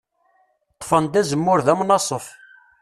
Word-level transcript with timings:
Ṭṭfen-d 0.73 1.19
azemmur 1.21 1.59
d 1.65 1.67
amnaṣef. 1.73 2.25